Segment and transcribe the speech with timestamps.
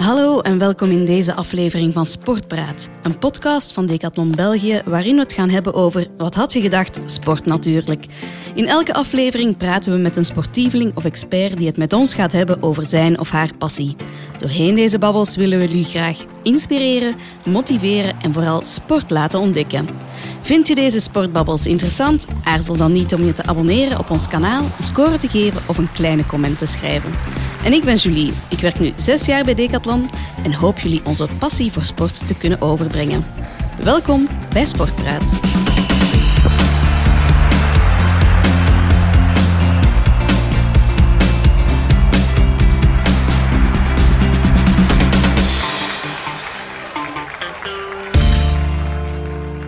[0.00, 5.20] Hallo en welkom in deze aflevering van Sportpraat, een podcast van Decathlon België waarin we
[5.20, 8.06] het gaan hebben over wat had je gedacht, sport natuurlijk.
[8.54, 12.32] In elke aflevering praten we met een sportieveling of expert die het met ons gaat
[12.32, 13.96] hebben over zijn of haar passie.
[14.38, 17.14] Doorheen deze babbels willen we jullie graag inspireren,
[17.46, 19.88] motiveren en vooral sport laten ontdekken.
[20.40, 22.26] Vind je deze sportbabbels interessant?
[22.44, 25.78] Aarzel dan niet om je te abonneren op ons kanaal, een score te geven of
[25.78, 27.12] een kleine comment te schrijven.
[27.64, 28.32] En ik ben Julie.
[28.48, 30.10] Ik werk nu zes jaar bij Decathlon
[30.42, 33.24] en hoop jullie onze passie voor sport te kunnen overbrengen.
[33.82, 35.40] Welkom bij Sportpraat.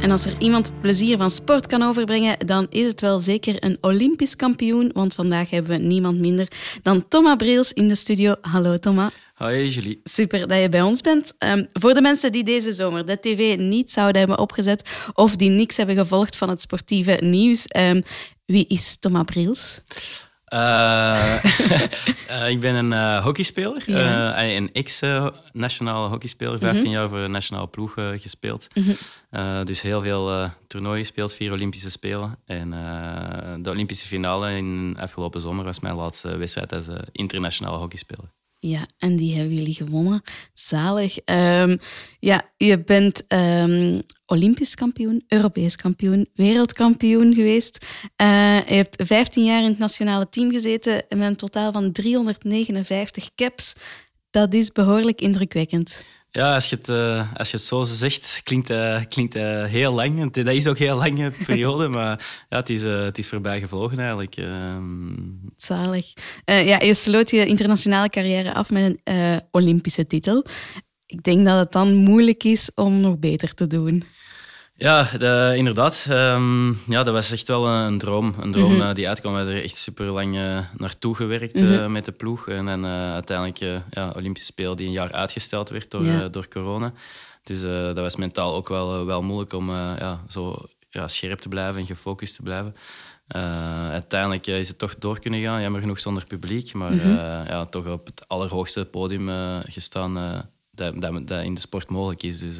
[0.02, 3.64] En als er iemand het plezier van sport kan overbrengen, dan is het wel zeker
[3.64, 4.90] een Olympisch kampioen.
[4.92, 6.48] Want vandaag hebben we niemand minder
[6.82, 8.34] dan Thomas Breels in de studio.
[8.40, 9.12] Hallo Thomas.
[9.34, 10.00] Hoi Julie.
[10.04, 11.32] Super dat je bij ons bent.
[11.38, 14.82] Um, voor de mensen die deze zomer de tv niet zouden hebben opgezet
[15.14, 18.02] of die niks hebben gevolgd van het sportieve nieuws, um,
[18.44, 19.80] wie is Thomas Breels?
[20.52, 21.44] Uh,
[22.30, 23.82] uh, ik ben een uh, hockeyspeler,
[24.56, 26.94] een ex-nationale hockeyspeler, 15 mm -hmm.
[26.94, 28.68] jaar voor de nationale ploeg gespeeld.
[28.72, 29.64] -hmm.
[29.64, 32.38] dus heel veel toernooien gespeeld, vier Olympische Spelen.
[32.46, 32.70] En
[33.62, 38.30] de Olympische finale in afgelopen zomer was mijn laatste wedstrijd als internationale hockeyspeler.
[38.64, 40.22] Ja, en die hebben jullie gewonnen.
[40.54, 41.16] Zalig.
[41.24, 41.78] Um,
[42.18, 47.86] ja, je bent um, Olympisch kampioen, Europees kampioen, wereldkampioen geweest.
[48.22, 53.34] Uh, je hebt 15 jaar in het nationale team gezeten met een totaal van 359
[53.34, 53.74] caps.
[54.30, 56.02] Dat is behoorlijk indrukwekkend.
[56.34, 59.92] Ja, als je het, uh, als je het zo zegt, klinkt uh, klinkt uh, heel
[59.92, 60.32] lang.
[60.32, 63.98] Dat is ook een heel lange periode, maar ja, het, is, het is voorbij gevlogen
[63.98, 64.36] eigenlijk.
[64.36, 65.14] Ehm.
[65.56, 66.12] Zalig.
[66.44, 70.46] ja, je sloot je internationale carrière af met een Olympische titel.
[71.06, 74.04] Ik denk dat het dan moeilijk is om nog beter te doen.
[74.74, 76.06] Ja, de, inderdaad.
[76.10, 78.34] Um, ja, dat was echt wel een droom.
[78.40, 78.94] Een droom mm -hmm.
[78.94, 79.32] die uitkwam.
[79.32, 81.72] We hebben er echt super lang uh, naartoe gewerkt mm -hmm.
[81.72, 82.48] uh, met de ploeg.
[82.48, 86.28] En, en uh, uiteindelijk ja, Olympische Spelen die een jaar uitgesteld werd door, ja.
[86.28, 86.92] door corona.
[87.42, 90.56] Dus dat was mentaal ook wel, wel moeilijk om ja, zo
[90.90, 92.74] ja, scherp te blijven en gefocust te blijven.
[93.90, 95.62] uiteindelijk is het toch door kunnen gaan.
[95.62, 96.72] Jammer genoeg zonder publiek.
[96.72, 97.16] Maar mm -hmm.
[97.46, 99.28] ja, toch op het allerhoogste podium
[99.66, 102.38] gestaan dat, dat, dat, in de sport mogelijk is.
[102.38, 102.56] Dus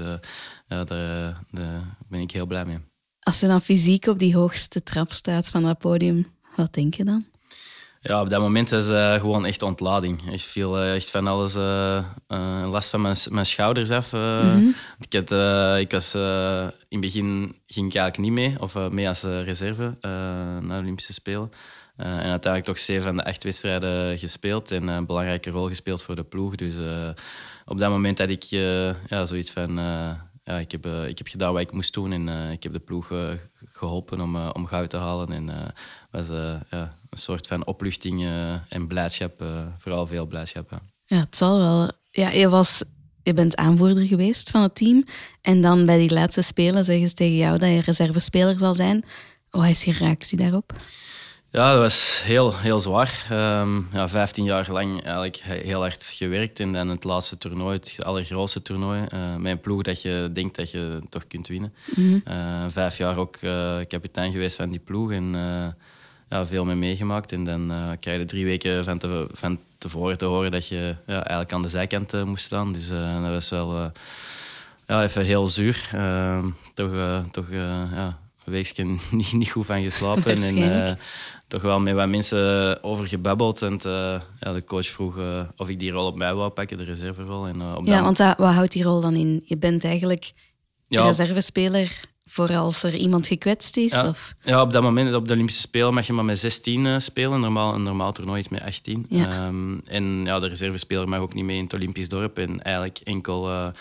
[0.73, 2.79] ja, daar, daar, ben ik heel blij mee.
[3.21, 7.05] Als je dan fysiek op die hoogste trap staat van dat podium, wat denk je
[7.05, 7.25] dan?
[8.05, 10.33] Ja, op dat moment is uh, gewoon echt ontlading.
[10.33, 12.05] Ik viel uh, echt van alles uh,
[12.71, 14.13] last van mijn, mijn schouders af.
[14.13, 14.75] Mm -hmm.
[15.01, 15.31] ik, had,
[15.79, 20.69] ik was in het begin ging ik eigenlijk niet mee, of mee als reserve naar
[20.69, 21.51] de Olympische Spelen.
[21.97, 26.17] en uiteindelijk toch zeven van de acht wedstrijden gespeeld en een belangrijke rol gespeeld voor
[26.17, 26.55] de ploeg.
[26.55, 26.75] Dus
[27.65, 29.79] op dat moment had ik ja, zoiets van
[30.45, 32.73] ja, ik, heb, uh, ik heb gedaan wat ik moest doen en uh, ik heb
[32.73, 33.29] de ploeg uh,
[33.65, 35.33] geholpen om, om goud te halen.
[35.33, 35.75] En
[36.11, 38.25] was ja, een soort van opluchting
[38.69, 39.45] en blijdschap,
[39.79, 40.71] vooral veel blijdschap.
[40.71, 40.81] Ja.
[41.05, 41.91] ja, het zal wel.
[42.11, 42.83] Ja, je, was,
[43.23, 45.05] je bent aanvoerder geweest van het team
[45.41, 49.05] en dan bij die laatste spelen zeggen ze tegen jou dat je reservespeler zal zijn.
[49.51, 50.73] Wat is je reactie daarop?
[51.53, 53.27] Ja, dat was heel, heel zwaar.
[53.33, 56.61] Um, ja, 15 jaar lang eigenlijk heel hard gewerkt.
[56.61, 59.07] En dan het laatste toernooi, het allergrootste toernooi.
[59.15, 61.75] Uh, met een ploeg dat je denkt dat je toch kunt winnen.
[61.95, 62.35] Mm -hmm.
[62.35, 65.13] uh, vijf jaar ook uh, kapitein geweest van die ploeg.
[65.13, 65.33] En
[66.29, 67.33] ja, veel mee meegemaakt.
[67.33, 71.15] En dan krijg je drie weken van, te, van tevoren te horen dat je ja,
[71.15, 72.73] eigenlijk aan de zijkant moest staan.
[72.73, 73.93] Dus dat was wel
[74.87, 75.91] ja, even heel zuur.
[75.93, 76.91] Ehm, toch
[77.31, 80.43] toch ja, een weekje niet, niet goed van geslapen.
[80.43, 80.99] en
[81.53, 83.63] toch wel met wat mensen over gebabbeld.
[83.63, 86.77] En uh, ja, de coach vroeg uh, of ik die rol op mij wou pakken,
[86.77, 87.47] de reserverol.
[87.47, 89.43] En, uh, op ja, want wat houdt die rol dan in?
[89.45, 90.33] Je bent eigenlijk
[90.89, 91.05] ja.
[91.05, 93.93] reservespeler voor als er iemand gekwetst is?
[93.93, 94.35] Ja, of?
[94.43, 97.41] ja op dat moment, op de Olympische Spelen, mag je maar met 16 spelen.
[97.41, 99.07] Normaal, een normaal toernooi is met 18.
[99.09, 99.47] Ja.
[99.47, 102.39] Um, en ja, de reservespeler mag ook niet mee in het Olympisch dorp.
[102.39, 103.73] En eigenlijk enkel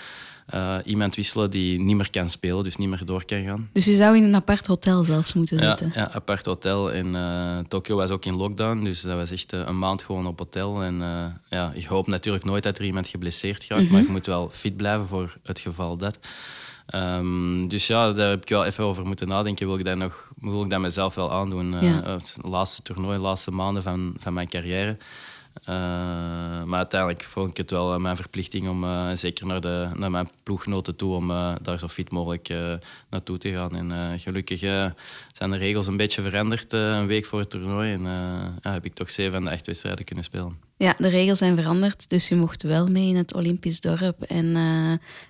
[0.53, 3.69] uh, iemand wisselen die niet meer kan spelen, dus niet meer door kan gaan.
[3.73, 5.91] Dus je zou in een apart hotel zelfs moeten ja, zitten?
[5.93, 6.91] Ja, apart hotel.
[6.91, 10.27] En uh, Tokio was ook in lockdown, dus dat was echt uh, een maand gewoon
[10.27, 10.81] op hotel.
[10.81, 10.95] En
[11.49, 13.93] ja, ik hoop natuurlijk nooit dat er iemand geblesseerd gaat, mm -hmm.
[13.93, 16.17] maar je moet wel fit blijven voor het geval dat.
[16.95, 19.67] Um, dus ja, daar heb ik wel even over moeten nadenken.
[19.67, 21.71] Wil ik dat, nog, wil ik dat mezelf wel aandoen?
[21.81, 22.03] Ja.
[22.03, 24.97] het laatste toernooi, de laatste maanden van, van mijn carrière.
[25.65, 30.95] Maar uiteindelijk vond ik het wel mijn verplichting om zeker naar, de, naar mijn ploeggenoten
[30.95, 31.27] toe om
[31.61, 32.49] daar zo fit mogelijk
[33.09, 33.75] naartoe te gaan.
[33.75, 34.59] En gelukkig
[35.31, 37.93] zijn de regels een beetje veranderd een week voor het toernooi.
[37.93, 38.01] En
[38.61, 40.59] ja, heb ik toch zeven van de echt wedstrijden kunnen spelen.
[40.77, 44.21] Ja, de regels zijn veranderd, dus je mocht wel mee in het Olympisch dorp.
[44.21, 44.55] En,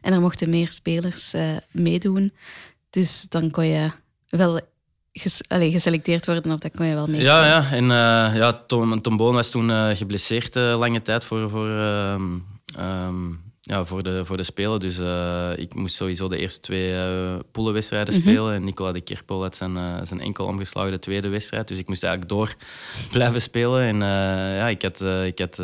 [0.01, 1.33] en er mochten meer spelers
[1.71, 2.33] meedoen.
[2.89, 3.91] Dus dan kon je
[4.29, 4.59] wel
[5.13, 7.21] ges geselecteerd worden, of dat kon je wel mee.
[7.21, 7.71] Ja, ja.
[7.71, 11.69] En uh, ja, Tom, Tom Boon was toen uh, geblesseerd uh, lange tijd voor, voor,
[11.69, 12.37] ehm,
[12.77, 13.29] ehm,
[13.61, 14.79] ja, voor, de, voor de Spelen.
[14.79, 14.99] Dus
[15.57, 16.95] ik moest sowieso de eerste twee
[17.51, 18.23] poelenwedstrijden mhm.
[18.23, 18.53] spelen.
[18.53, 21.67] En Nicola de Kerpel had zijn, zijn enkel omgeslagen de tweede wedstrijd.
[21.67, 22.55] Dus ik moest eigenlijk door
[23.11, 23.81] blijven spelen.
[23.81, 23.99] En
[24.55, 25.57] ja, ik had, ik had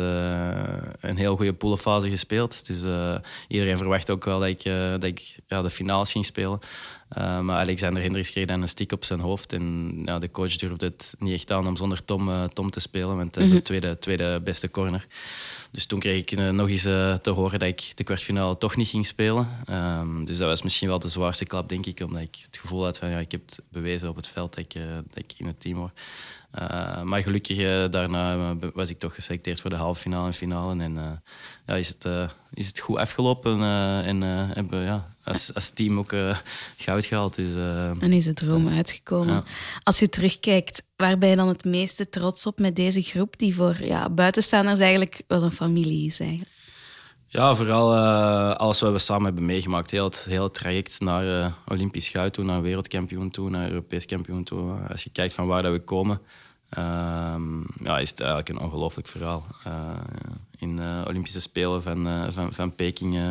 [1.00, 2.66] een heel goede poelenfase gespeeld.
[2.66, 2.82] Dus
[3.48, 4.62] iedereen verwacht ook wel dat ik,
[4.92, 6.60] dat ik ja, de finales ging spelen.
[7.16, 9.52] Uh, maar Alexander Hendricks kreeg dan een stick op zijn hoofd.
[9.52, 12.80] En ja, de coach durfde het niet echt aan om zonder Tom, uh, Tom te
[12.80, 13.16] spelen.
[13.16, 13.64] Want dat is de mhm.
[13.64, 15.06] tweede, tweede beste corner.
[15.70, 16.82] Dus toen kreeg ik uh, nog eens
[17.22, 19.48] te horen dat ik de kwartfinale toch niet ging spelen.
[19.70, 22.00] Um, dus dat was misschien wel de zwaarste klap, denk ik.
[22.00, 24.64] Omdat ik het gevoel had van ja, ik heb het bewezen op het veld dat
[24.64, 25.92] ik, dat ik in het team hoor.
[27.04, 30.82] Maar gelukkig daarna was ik toch geselecteerd voor de halve finale en finale.
[30.82, 31.22] En
[31.66, 33.62] ja, is, het, is het goed afgelopen
[34.04, 36.14] en hebben ja, als, als team ook
[36.76, 37.34] goud gehaald.
[37.34, 37.54] Dus,
[38.00, 39.44] en is het droom uitgekomen.
[39.82, 43.54] Als je terugkijkt, waar ben je dan het meeste trots op met deze groep, die
[43.54, 46.20] voor ja, buitenstaanders eigenlijk wel een familie is?
[46.20, 46.50] Eigenlijk?
[47.26, 47.96] Ja, vooral
[48.56, 49.90] alles wat we samen hebben meegemaakt.
[49.90, 54.44] Heel het, heel het traject naar Olympisch goud toe, naar wereldkampioen toe, naar Europees kampioen
[54.44, 54.88] toe.
[54.88, 56.20] Als je kijkt van waar dat we komen,
[56.78, 59.46] Um, ja, is het eigenlijk een ongelooflijk verhaal.
[59.66, 59.72] Uh,
[60.56, 63.30] in de Olympische Spelen van, uh, van, van Peking uh,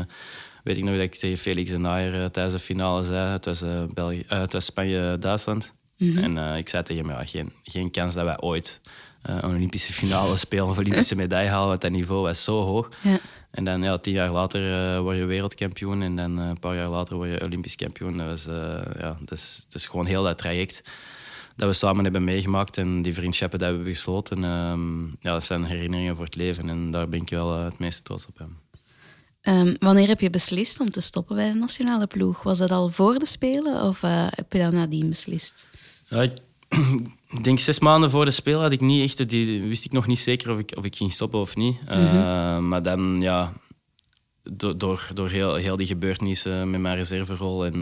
[0.67, 3.31] weet ik nog dat ik tegen Felix de Naaier tijdens de finale zei.
[3.31, 5.73] Het was, België, het was Spanje-Duitsland.
[5.97, 6.37] Mm -hmm.
[6.37, 8.81] En ik zei tegen hem, ja, geen, geen kans dat wij ooit
[9.21, 11.67] een Olympische finale spelen of Olympische medaille halen.
[11.67, 12.89] Want dat niveau was zo hoog.
[13.01, 13.17] Ja.
[13.51, 16.01] En dan ja, tien jaar later word je wereldkampioen.
[16.01, 18.17] En dan een paar jaar later word je Olympisch kampioen.
[18.17, 18.45] Dat, was,
[18.99, 20.83] ja, dat, is, dat is gewoon heel dat traject
[21.55, 25.43] dat we samen hebben meegemaakt en die vriendschappen die we hebben gesloten, um, ja, dat
[25.43, 28.47] zijn herinneringen voor het leven en daar ben ik wel uh, het meest trots op.
[29.41, 32.43] Um, wanneer heb je beslist om te stoppen bij de nationale ploeg?
[32.43, 35.67] Was dat al voor de Spelen of uh, heb je dat nadien beslist?
[36.07, 36.21] Ja,
[37.29, 40.07] ik, denk zes maanden voor de Spelen had ik niet echt, die, wist ik nog
[40.07, 41.81] niet zeker of ik, of ik ging stoppen of niet.
[41.81, 42.17] Mm -hmm.
[42.17, 43.53] uh, maar dan, ja,
[44.43, 47.65] door, door, door heel, heel die gebeurtenissen met mijn reserverol.
[47.65, 47.81] En uh,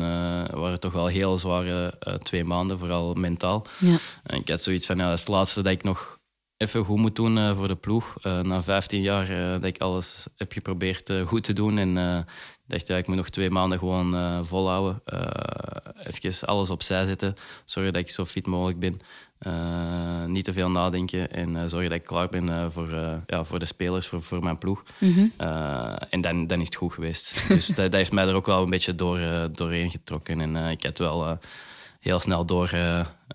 [0.60, 1.94] waren toch wel heel zware
[2.24, 3.68] twee maanden, vooral mentaal.
[3.80, 3.98] Ja.
[4.24, 6.15] En ik had zoiets van, ja, dat is het laatste dat ik nog
[6.58, 8.16] even goed moet doen uh, voor de ploeg.
[8.22, 11.78] na 15 jaar dat ik alles heb geprobeerd goed te doen.
[11.78, 12.26] En
[12.68, 15.02] dacht, ja, ik moet nog twee maanden gewoon volhouden.
[16.04, 17.36] even alles opzij zetten.
[17.66, 19.02] Zorgen dat ik zo fit mogelijk ben.
[19.42, 22.90] Uh, niet te veel nadenken en uh, zorgen dat ik klaar ben uh, voor,
[23.26, 24.84] ja, voor de spelers, voor, voor mijn ploeg.
[25.00, 25.32] Mm
[26.10, 27.48] en dan, dan is het goed geweest.
[27.48, 29.20] dus dat, dat, heeft mij er ook wel een beetje door,
[29.52, 30.42] doorheen getrokken.
[30.42, 31.40] En ik had wel
[32.06, 32.70] heel snel door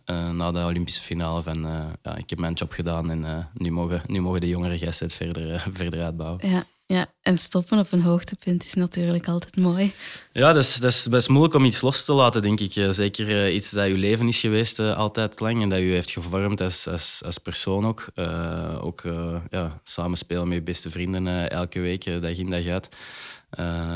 [0.07, 1.63] na de Olympische finale van
[2.03, 5.15] ja, ik heb mijn job gedaan en nu, mogen, nu mogen de jongere gasten het
[5.15, 6.49] verder, verder uitbouwen.
[6.49, 6.65] Ja.
[6.91, 9.93] Ja, en stoppen op een hoogtepunt is natuurlijk altijd mooi.
[10.33, 12.73] Ja, dat is, dat is best moeilijk om iets los te laten, denk ik.
[12.91, 16.11] Zeker uh, iets dat je leven is geweest uh, altijd lang en dat je heeft
[16.11, 18.07] gevormd als, als, als persoon ook.
[18.15, 19.03] Uh, ook
[19.51, 22.89] ja, samenspelen met je beste vrienden elke week, dag in dag uit.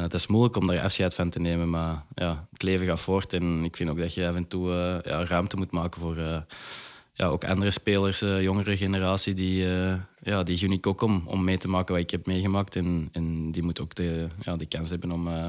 [0.02, 3.32] het is moeilijk om daar afscheid van te nemen, maar ja, het leven gaat voort.
[3.32, 4.70] En ik vind ook dat je af en toe
[5.05, 6.44] ja, ruimte moet maken voor
[7.14, 11.22] ja, ook andere spelers, uh, jongere generatie, die, uh, ja, die gun ik ook om,
[11.26, 12.76] om mee te maken wat ik heb meegemaakt.
[12.76, 15.49] En, en die moet ook de, ja, de kans hebben om, uh,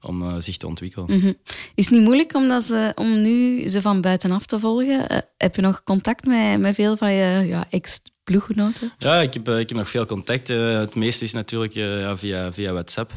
[0.00, 1.20] om zich te ontwikkelen.
[1.20, 1.34] -hmm.
[1.74, 5.06] Is het niet moeilijk omdat ze, om nu ze van buitenaf te volgen?
[5.36, 8.92] heb je nog contact met, met veel van je ja, ex ploeggenoten?
[8.98, 10.48] Ja, ik heb, ik heb nog veel contact.
[10.48, 13.12] het meeste is natuurlijk ja, via, via WhatsApp.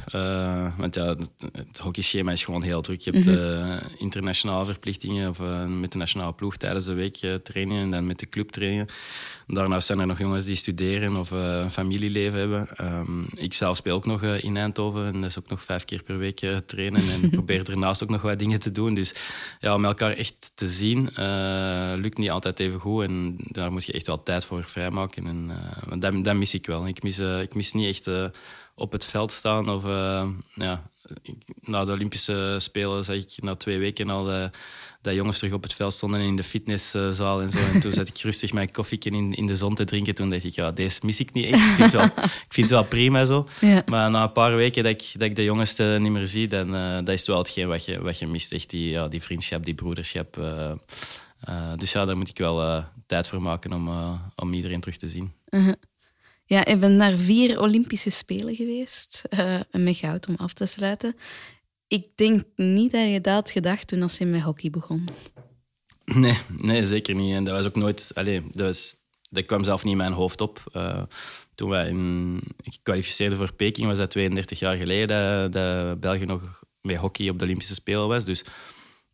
[0.78, 3.02] want ja, het, het hockeyschema is gewoon heel druk.
[3.02, 3.60] Je hebt mm
[3.98, 8.30] internationale verplichtingen of, met de nationale ploeg tijdens de week trainen en dan met de
[8.30, 8.88] club trainen.
[9.48, 12.68] Daarnaast zijn er nog jongens die studeren of een familieleven hebben.
[12.82, 16.04] Um, ik zelf speel ook nog in Eindhoven en dat is ook nog vijf keer
[16.04, 17.02] per week trainen.
[17.10, 18.94] En probeer daarnaast ook nog wat dingen te doen.
[18.94, 19.14] Dus
[19.60, 21.10] ja, om elkaar echt te zien
[22.02, 23.04] lukt niet altijd even goed.
[23.04, 25.01] En daar moet je echt wel tijd voor vrijmaken.
[25.10, 25.52] En
[26.00, 26.88] dat, dat, mis ik wel.
[26.88, 28.32] Ik mis, ik mis niet echt
[28.76, 29.84] op het veld staan of
[30.54, 30.90] ja,
[31.62, 34.50] na de Olympische Spelen zag ik na twee weken al
[35.02, 37.58] dat jongens terug op het veld stonden in de fitnesszaal en zo.
[37.74, 40.16] En toen zat ik rustig mijn koffie in, in de zon te drinken.
[40.16, 41.56] Toen dacht ik, ja, deze mis ik niet echt.
[41.56, 43.48] Ik vind het wel, ik vind het wel prima zo.
[43.86, 46.48] Maar na een paar weken dat ik, dat ik de jongens eh, niet meer zie,
[46.48, 46.72] dan
[47.06, 48.52] dat is wel hetgeen wat je, wat je mist.
[48.52, 50.38] Echt die, ja, die vriendschap, die broederschap.
[50.38, 50.72] Uh,
[51.78, 53.90] dus ja, daar moet ik wel tijd voor maken om,
[54.36, 55.32] om iedereen terug te zien.
[55.50, 55.74] -huh.
[56.52, 59.22] Ja, ik ben naar vier Olympische Spelen geweest.
[59.30, 61.16] Uh, met goud om af te sluiten.
[61.88, 65.08] Ik denk niet dat je dat had gedacht toen als je met hockey begon.
[66.06, 67.34] Nee, nee zeker niet.
[67.34, 68.12] En dat was ook nooit...
[68.14, 68.96] Allez, dat, was,
[69.30, 70.64] dat kwam zelf niet in mijn hoofd op.
[70.74, 71.04] Uh,
[71.56, 76.64] toen wij in, ik kwalificeerde voor Peking, was dat 32 jaar geleden dat België nog
[76.82, 78.26] met hockey op de Olympische Spelen was.
[78.26, 78.44] Dus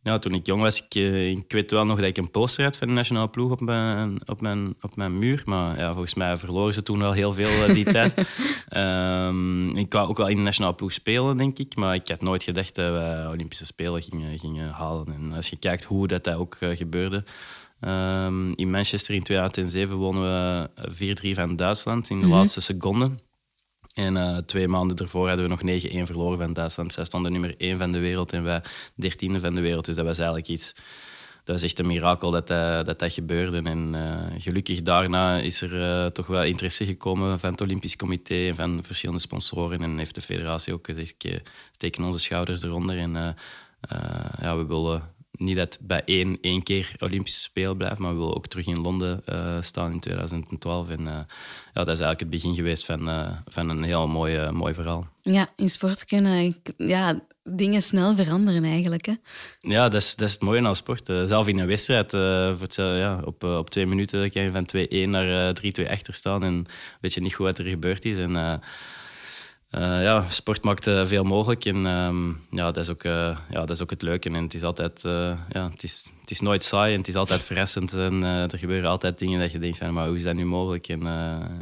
[0.02, 2.64] ja, toen ik jong was, ik, eh, ik weet wel nog dat ik een poster
[2.64, 5.42] had van de nationale ploeg op mijn, op mijn, op mijn muur.
[5.44, 8.14] Maar ja, volgens mij verloren ze toen wel heel veel uh, die tijd.
[8.76, 11.76] Um, ik wou ook wel in de nationale ploeg spelen, denk ik.
[11.76, 15.06] Maar ik had nooit gedacht dat we Olympische Spelen gingen, gingen halen.
[15.14, 17.24] En als je kijkt hoe dat, dat ook uh, gebeurde...
[17.80, 22.38] Um, in Manchester in 2007 wonnen we 4-3 van Duitsland in de mm -hmm.
[22.38, 23.10] laatste seconde.
[23.98, 26.92] En uh, twee maanden ervoor hadden we nog 9-1 verloren van Duitsland.
[26.92, 28.62] Zij stonden nummer 1 van de wereld en wij
[29.02, 29.84] 13e van de wereld.
[29.84, 30.74] Dus dat was eigenlijk iets...
[31.44, 33.62] Dat was echt een mirakel dat dat, dat, dat gebeurde.
[33.62, 38.54] En uh, gelukkig daarna is er toch wel interesse gekomen van het Olympisch Comité en
[38.54, 39.82] van verschillende sponsoren.
[39.82, 41.14] En heeft de federatie ook gezegd,
[41.72, 42.98] steken onze schouders eronder.
[42.98, 43.36] En
[44.40, 45.02] ja, we willen
[45.38, 48.66] niet dat het bij één, één keer Olympische Spelen blijft, maar we willen ook terug
[48.66, 50.90] in Londen uh, staan in 2012.
[50.90, 51.24] En uh, ja,
[51.72, 55.06] dat is eigenlijk het begin geweest van, uh, van een heel mooi, mooi verhaal.
[55.22, 59.06] Ja, in sport kunnen ja, dingen snel veranderen eigenlijk.
[59.06, 59.14] Hè?
[59.60, 61.06] Ja, dat is, dat is het mooie aan sport.
[61.06, 65.56] zelf in een wedstrijd, voor ja, op, op twee minuten kan je van 2-1 naar
[65.80, 66.66] 3-2 achter staan en
[67.00, 68.16] weet je niet goed wat er gebeurd is.
[68.16, 68.60] En,
[69.70, 73.12] uh, ja, sport maakt uh, veel mogelijk en um, ja, dat, is ook, uh,
[73.50, 74.28] ja, dat is ook het leuke.
[74.28, 75.00] En het is altijd,
[75.48, 77.92] ja, het is, het is nooit saai en het is altijd verrassend.
[77.92, 80.88] En er gebeuren altijd dingen dat je denkt van, maar hoe is dat nu mogelijk?
[80.88, 81.00] En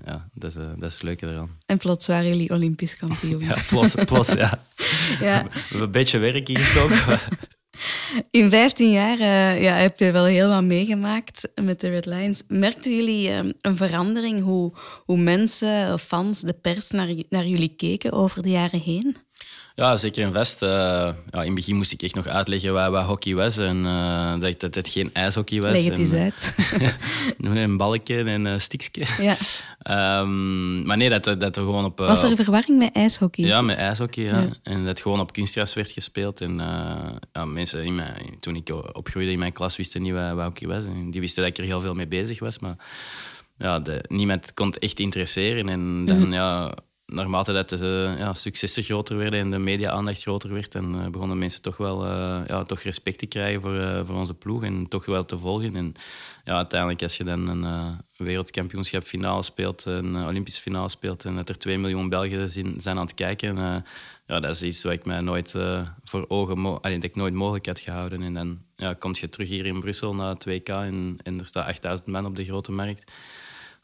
[0.05, 1.51] ja, dat is, dat is het leuke eraan.
[1.67, 3.41] En plots waren jullie Olympisch kampioen.
[3.51, 4.63] ja, plots, plots ja.
[5.21, 5.43] ja.
[5.43, 7.19] We hebben een beetje werk ingestoken.
[8.31, 12.43] In 15 jaar uh, ja, heb je wel heel wat meegemaakt met de Red Lions.
[12.49, 14.73] Merkten jullie uh, een verandering hoe,
[15.05, 19.17] hoe mensen, fans, de pers naar, naar jullie keken over de jaren heen?
[19.77, 20.63] Ja, zeker in Vest.
[20.63, 23.77] Uh, ja, in het begin moest ik echt nog uitleggen wat, wat hockey was en
[23.77, 25.73] uh, dat, dat het geen ijshockey was.
[25.73, 26.55] Leg het eens uit.
[27.63, 29.05] een balkje en een stiksje.
[29.21, 29.37] Ja.
[30.21, 31.99] Um, maar nee, dat, dat er gewoon op...
[31.99, 33.45] Was er verwarring met ijshockey?
[33.45, 34.41] Ja, met ijshockey, ja.
[34.41, 34.49] ja.
[34.63, 36.41] En dat gewoon op kunstgras werd gespeeld.
[36.41, 36.57] En
[37.33, 40.69] ja, mensen in mijn, toen ik opgroeide in mijn klas wisten niet wat, wat hockey
[40.69, 40.85] was.
[40.85, 42.77] En die wisten dat ik er heel veel mee bezig was, maar
[43.59, 45.69] ja, de, niemand kon het echt interesseren.
[45.69, 46.33] En dan, mm.
[46.33, 46.75] ja
[47.07, 51.39] naarmate dat de ja, successen groter werden en de media-aandacht groter werd, en, uh, begonnen
[51.39, 54.89] mensen toch wel uh, ja, toch respect te krijgen voor, uh, voor onze ploeg en
[54.89, 55.77] toch wel te volgen.
[55.77, 55.95] En
[56.45, 61.59] ja, uiteindelijk, als je dan een wereldkampioenschap finale speelt, een Olympische finale speelt en er
[61.59, 63.85] 2 miljoen Belgen zijn, zijn aan het kijken,
[64.27, 65.55] ja, dat is iets wat ik mij nooit
[66.05, 68.23] voor ogen dat ik nooit mogelijk had gehouden.
[68.23, 71.47] En dan ja, kom je terug hier in Brussel na het WK en, en er
[71.47, 73.13] staat 8000 man op de grote markt.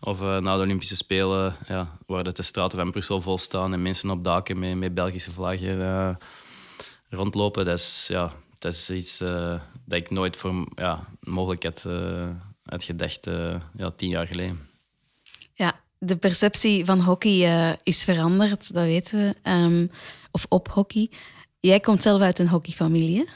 [0.05, 3.83] Of uh, na de Olympische Spelen, ja, waar de straten van Brussel vol staan en
[3.83, 6.15] mensen op daken met, met Belgische vlaggen uh,
[7.09, 7.65] rondlopen.
[7.65, 11.87] Dat is, ja, dat is iets uh, dat ik nooit voor ja, mogelijk had,
[12.65, 13.25] gedacht
[13.77, 14.69] ja, tien jaar geleden.
[15.55, 19.51] Ja, de perceptie van hockey is veranderd, dat weten we.
[19.51, 19.91] Um,
[20.31, 21.11] of op hockey.
[21.61, 23.29] Jij komt zelf uit een hockeyfamilie?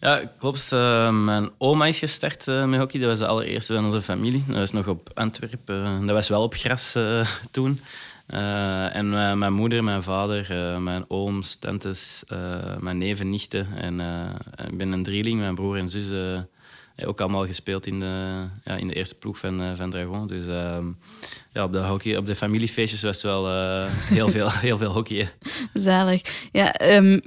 [0.00, 0.72] Ja, klopt.
[0.72, 3.00] Uh, mijn oma is gestart uh, met hockey.
[3.00, 4.44] Dat was de allereerste van onze familie.
[4.46, 6.06] Dat was nog op Antwerpen.
[6.06, 7.80] Dat was wel op gras eh, toen.
[8.26, 12.22] en mijn moeder, mijn vader, mijn ooms, tantes,
[12.78, 13.68] mijn neven, nichten.
[13.76, 14.00] En
[14.70, 16.38] ik ben een drieling, mijn broer en zus.
[17.04, 20.26] ook allemaal gespeeld in de, ja, in de eerste ploeg van, van Dragon.
[20.26, 20.86] Dus ehm,
[21.52, 23.46] ja, op, de hockey, op de familiefeestjes was wel
[23.88, 25.32] heel, veel, heel veel hockey.
[25.74, 26.48] Zalig.
[26.52, 27.20] Ja, um,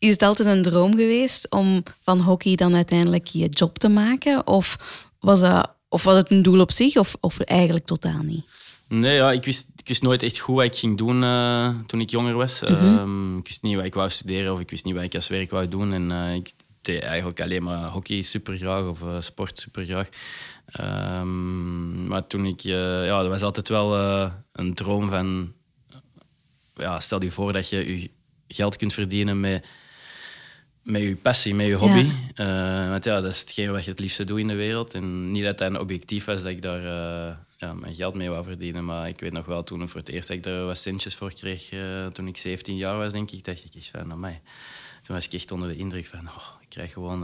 [0.00, 4.46] is het altijd een droom geweest om van hockey dan uiteindelijk je job te maken?
[4.46, 4.76] Of
[5.18, 8.44] was, dat, of was het een doel op zich of, of eigenlijk totaal niet?
[8.88, 12.00] Nee, ja, ik, wist, ik wist nooit echt goed wat ik ging doen uh, toen
[12.00, 12.60] ik jonger was.
[12.60, 13.32] Mm -hmm.
[13.32, 15.28] uh, ik wist niet wat ik wou studeren of ik wist niet wat ik als
[15.28, 15.92] werk wou doen.
[15.92, 16.50] En uh, ik
[16.82, 20.08] deed eigenlijk alleen maar hockey super graag of uh, sport super graag.
[21.20, 23.94] Um, maar toen ik, ja, dat was altijd wel
[24.52, 25.52] een droom van,
[26.74, 28.10] ja, stel je voor dat je je
[28.48, 29.64] geld kunt verdienen met
[30.90, 32.06] met je passie, met je hobby.
[32.34, 32.84] Ja.
[32.84, 34.94] Uh, want ja, dat is hetgeen wat je het liefste doet in de wereld.
[34.94, 38.30] En niet dat het een objectief was dat ik daar uh, ja, mijn geld mee
[38.30, 38.84] wou verdienen.
[38.84, 41.32] Maar ik weet nog wel, toen voor het eerst dat ik er wat centjes voor
[41.32, 44.40] kreeg, uh, toen ik 17 jaar was, denk ik, dacht ik echt van, mij.
[45.02, 47.20] Toen was ik echt onder de indruk van, oh, ik krijg gewoon...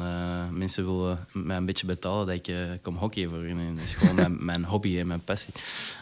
[0.58, 3.76] mensen willen mij een beetje betalen dat ik kom hockey voor hun.
[3.76, 5.52] dat is gewoon mijn, mijn, hobby en mijn passie.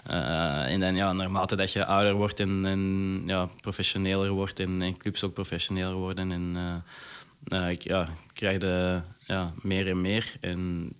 [0.05, 4.97] en dan, ja, naarmate dat je ouder wordt en, en ja, professioneler wordt en, en
[4.97, 6.57] clubs ook professioneler worden en
[7.49, 10.37] uh, ik ja, krijg de, ja, meer en meer.
[10.41, 10.93] En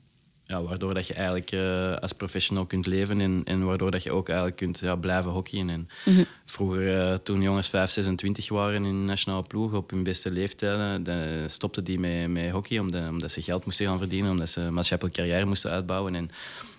[0.47, 4.13] ja, waardoor dat je eigenlijk uh, als professional kunt leven en, en waardoor dat je
[4.13, 5.71] ook eigenlijk kunt ja, blijven hockeyen.
[5.71, 6.23] En Mhm.
[6.45, 11.03] Vroeger, uh, toen jongens 5, 26 waren in de nationale ploeg op hun beste leeftijden,
[11.03, 14.61] de, stopten die met, met hockey omdat, omdat ze geld moesten gaan verdienen, omdat ze
[14.61, 16.15] een maatschappelijke carrière moesten uitbouwen.
[16.15, 16.31] En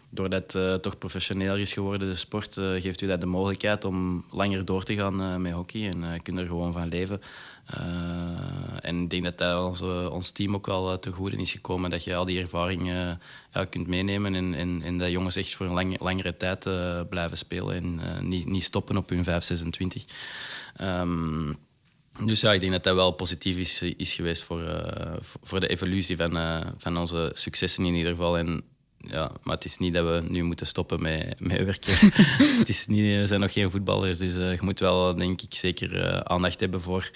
[0.09, 4.25] doordat het uh, toch professioneler is geworden, de sport, geeft u dat de mogelijkheid om
[4.31, 7.21] langer door te gaan met hockey en uh, kun er gewoon van leven.
[7.73, 11.51] Uh, en ik denk dat dat onze, ons team ook wel uh, te goede is
[11.51, 11.89] gekomen.
[11.89, 13.11] Dat je al die ervaring uh,
[13.53, 14.55] ja, kunt meenemen.
[14.83, 16.63] En, dat jongens echt voor een lang, langere tijd
[17.09, 17.75] blijven spelen.
[17.75, 20.03] En niet, niet stoppen op hun 5, 26.
[20.81, 21.57] Um,
[22.25, 24.63] dus ja, ik denk dat dat wel positief is, is geweest voor,
[25.21, 28.37] voor de evolutie van, van onze successen in ieder geval.
[28.37, 28.63] En
[28.97, 31.93] ja, maar het is niet dat we nu moeten stoppen met, met werken.
[32.59, 36.23] het is niet, we zijn nog geen voetballers, dus je moet wel, denk ik, zeker
[36.23, 37.11] aandacht hebben voor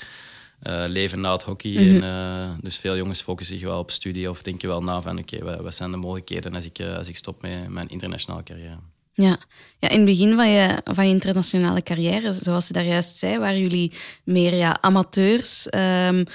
[0.63, 1.71] uh, leven na het hockey.
[1.71, 1.83] Mhm.
[1.83, 2.03] Mm -hmm.
[2.03, 5.35] en, dus veel jongens focussen zich wel op studie of denken wel na van oké,
[5.35, 8.79] okay, wat, wat, zijn de mogelijkheden als ik, als ik stop met mijn internationale carrière.
[9.13, 9.37] Ja.
[9.79, 13.37] ja, in het begin van je, van je internationale carrière, zoals je daar juist zei,
[13.39, 15.67] waren jullie meer ja, amateurs.
[15.75, 16.25] Um,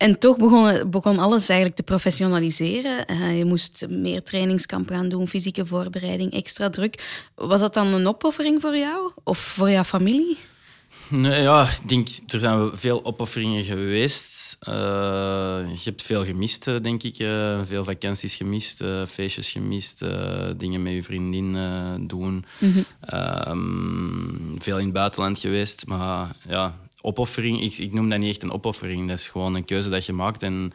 [0.00, 3.04] en toch begon, begon alles eigenlijk te professionaliseren.
[3.10, 7.20] Uh, je moest meer trainingskampen gaan doen, fysieke voorbereiding, extra druk.
[7.34, 10.36] Was dat dan een opoffering voor jou of voor jouw familie?
[11.10, 14.58] Nee, ja, ik denk, er zijn veel opofferingen geweest.
[14.68, 14.74] Uh,
[15.72, 17.18] je hebt veel gemist, denk ik.
[17.18, 20.04] Uh, veel vakanties gemist, uh, feestjes gemist,
[20.56, 21.52] dingen met je vriendin
[22.06, 22.44] doen.
[22.58, 22.78] Mhm.
[22.78, 24.62] Mm -hmm.
[24.62, 25.86] veel in het buitenland geweest.
[25.86, 29.08] Maar ja, opoffering, ik, ik noem dat niet echt een opoffering.
[29.08, 30.42] Dat is gewoon een keuze dat je maakt.
[30.42, 30.72] En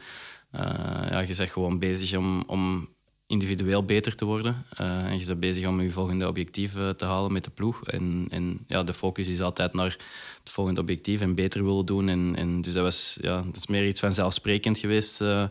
[1.10, 2.88] ja, je bent gewoon bezig om, om
[3.26, 4.64] individueel beter te worden.
[4.80, 7.84] Uh, en je bent bezig om je volgende objectief uh, te halen met de ploeg.
[7.84, 9.96] En, en ja, de focus is altijd naar
[10.42, 12.08] het volgende objectief en beter willen doen.
[12.08, 15.20] En, en dus dat, was, ja, dat is meer iets vanzelfsprekend geweest.
[15.20, 15.44] Uh,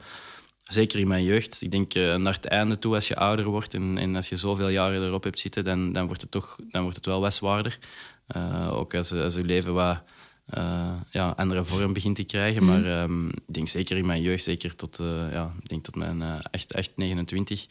[0.64, 1.62] zeker in mijn jeugd.
[1.62, 4.70] Ik denk naar het einde toe, als je ouder wordt en, en als je zoveel
[4.70, 7.80] jaren erop hebt zitten, dan, dan, wordt, het toch, dan wordt het wel wat zwaarder.
[8.70, 10.04] ook als, als je leven wat
[10.54, 12.64] uh, ja, andere vorm begint te krijgen.
[12.64, 12.72] Mhm.
[12.72, 15.96] Maar um, ik denk zeker in mijn jeugd, zeker tot, uh, ja, ik denk tot
[15.96, 17.66] mijn uh, echt, echt 29,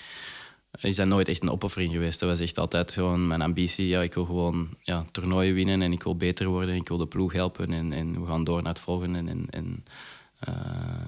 [0.80, 2.20] is dat nooit echt een opoffering geweest.
[2.20, 3.86] Dat was echt altijd gewoon mijn ambitie.
[3.86, 6.74] Ja, ik wil gewoon ja, toernooien winnen en ik wil beter worden.
[6.74, 9.18] Ik wil de ploeg helpen en, en we gaan door naar het volgende.
[9.18, 9.84] En, en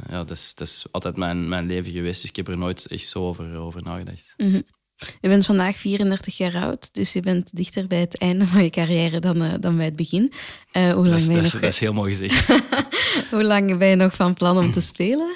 [0.08, 2.20] ja, dat, is, dat is altijd mijn, mijn leven geweest.
[2.20, 4.34] Dus ik heb er nooit echt zo over, over nagedacht.
[4.36, 4.62] Mm -hmm.
[4.96, 8.70] Je bent vandaag 34 jaar oud, dus je bent dichter bij het einde van je
[8.70, 10.32] carrière dan, uh, dan bij het begin.
[10.72, 11.62] Uh, hoe lang dat, is, ben je dat, nog...
[11.62, 12.46] dat is heel mooi gezegd.
[13.30, 15.34] hoe lang ben je nog van plan om te spelen?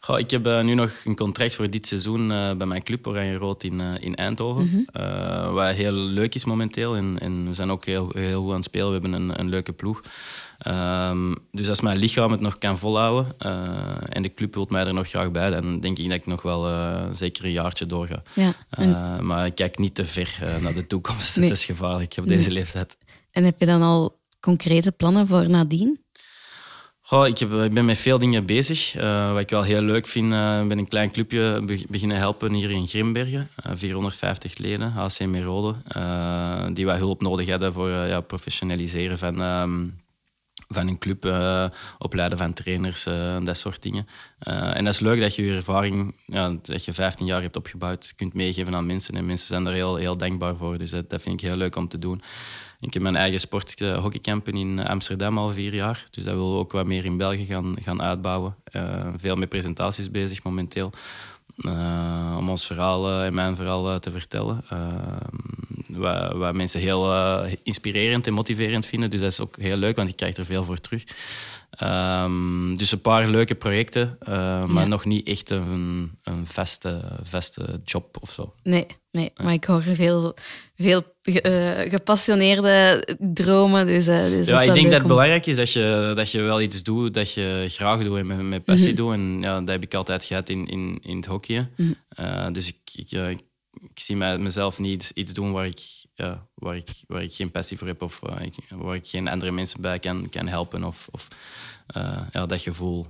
[0.00, 3.36] Goh, ik heb uh, nu nog een contract voor dit seizoen bij mijn club Oranje
[3.36, 4.64] Rood in, in Eindhoven.
[4.64, 4.76] Mhm.
[4.76, 5.52] Mm -hmm.
[5.52, 6.96] wat heel leuk is momenteel.
[6.96, 8.86] En, en we zijn ook heel, heel goed aan het spelen.
[8.86, 10.02] We hebben een, een leuke ploeg.
[10.68, 14.86] Um, dus als mijn lichaam het nog kan volhouden uh, en de club wil mij
[14.86, 17.86] er nog graag bij, dan denk ik dat ik nog wel uh, zeker een jaartje
[17.86, 18.22] doorga.
[18.34, 18.88] Ja, en...
[18.88, 21.36] uh, maar ik kijk niet te ver naar de toekomst.
[21.36, 21.48] Nee.
[21.48, 22.96] Het is gevaarlijk op deze leeftijd.
[23.30, 26.00] En heb je dan al concrete plannen voor nadien?
[27.00, 28.96] Goh, ik, heb, ik ben met veel dingen bezig.
[28.96, 32.52] Uh, wat ik wel heel leuk vind, uh, ben een klein clubje be beginnen helpen
[32.52, 33.50] hier in Grimbergen.
[33.66, 35.74] Uh, 450 leden, AC Merode,
[36.72, 40.00] die wat hulp nodig hadden voor ja, professionaliseren van, um,
[40.72, 41.24] van een club,
[41.98, 43.04] opleiden van trainers,
[43.44, 44.06] dat soort dingen.
[44.42, 46.14] Uh, en dat is leuk dat je je ervaring,
[46.62, 49.14] dat je 15 jaar hebt opgebouwd, kunt meegeven aan mensen.
[49.14, 50.78] En mensen zijn daar heel, heel dankbaar voor.
[50.78, 52.22] Dus dat, dat vind ik heel leuk om te doen.
[52.80, 56.06] Ik heb mijn eigen sporthockeycampen in Amsterdam al vier jaar.
[56.10, 58.54] Dus dat we ook wat meer in België gaan, gaan uitbouwen.
[58.72, 60.92] Uh, veel met presentaties bezig momenteel.
[61.60, 64.64] Uh, om ons verhaal en mijn verhaal te vertellen.
[65.88, 67.12] wat, wat mensen heel
[67.62, 69.10] inspirerend en motiverend vinden.
[69.10, 71.04] Dus dat is ook heel leuk, want je krijgt er veel voor terug.
[71.82, 74.28] Um, dus een paar leuke projecten, uh,
[74.66, 74.88] maar Ja.
[74.88, 78.54] nog niet echt een, een vaste, vaste job of zo.
[78.62, 80.34] Nee, nee, maar ik hoor veel,
[80.74, 83.86] veel eh, gepassioneerde dromen.
[83.86, 86.40] Dus, eh, dus Ja, ik denk dat het om- belangrijk is dat je, dat je
[86.40, 88.96] wel iets doet dat je graag doet en met, met passie Mhm.
[88.96, 89.12] doet.
[89.12, 91.68] En ja, dat heb ik altijd gehad in, in, in het hockey.
[91.76, 91.92] Mhm.
[92.20, 93.40] Uh, dus ik, ik, ja, ik,
[93.80, 95.80] ik zie mij, mezelf niet iets, doen waar ik,
[96.14, 99.28] ja, waar, ik, waar ik geen passie voor heb of waar ik, waar ik geen
[99.28, 100.84] andere mensen bij kan, kan helpen.
[100.84, 101.28] Of, of
[102.32, 103.06] ja, dat gevoel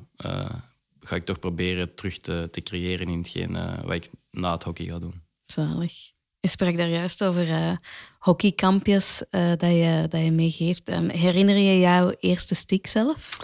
[1.00, 4.86] ga ik toch proberen terug te, te creëren in hetgeen wat ik na het hockey
[4.86, 5.14] ga doen.
[5.50, 5.92] Zalig.
[6.40, 7.72] Je sprak daar juist over uh,
[8.18, 10.90] hockeykampjes uh, dat, je, dat je meegeeft.
[10.90, 13.36] Um, herinner je jouw eerste stick zelf?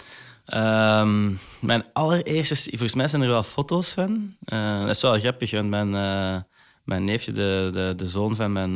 [0.53, 2.55] Um, mijn allereerste...
[2.55, 4.35] Volgens mij zijn er wel foto's van.
[4.45, 5.89] Uh, dat is wel grappig, want mijn,
[6.83, 8.73] mijn neefje, de, de, de zoon van mijn,